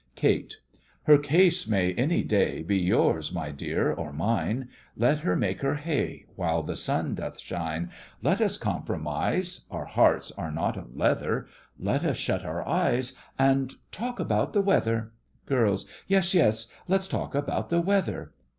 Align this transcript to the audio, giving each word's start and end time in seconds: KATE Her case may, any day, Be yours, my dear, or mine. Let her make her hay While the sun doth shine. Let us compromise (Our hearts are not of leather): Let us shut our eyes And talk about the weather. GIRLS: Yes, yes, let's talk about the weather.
KATE 0.15 0.55
Her 1.03 1.19
case 1.19 1.67
may, 1.67 1.93
any 1.93 2.23
day, 2.23 2.63
Be 2.63 2.79
yours, 2.79 3.31
my 3.31 3.51
dear, 3.51 3.93
or 3.93 4.11
mine. 4.11 4.67
Let 4.97 5.19
her 5.19 5.35
make 5.35 5.61
her 5.61 5.75
hay 5.75 6.25
While 6.35 6.63
the 6.63 6.75
sun 6.75 7.13
doth 7.13 7.39
shine. 7.39 7.91
Let 8.19 8.41
us 8.41 8.57
compromise 8.57 9.67
(Our 9.69 9.85
hearts 9.85 10.31
are 10.31 10.49
not 10.51 10.75
of 10.75 10.95
leather): 10.95 11.45
Let 11.77 12.03
us 12.03 12.17
shut 12.17 12.43
our 12.43 12.67
eyes 12.67 13.13
And 13.37 13.75
talk 13.91 14.19
about 14.19 14.53
the 14.53 14.61
weather. 14.63 15.11
GIRLS: 15.45 15.85
Yes, 16.07 16.33
yes, 16.33 16.65
let's 16.87 17.07
talk 17.07 17.35
about 17.35 17.69
the 17.69 17.79
weather. 17.79 18.33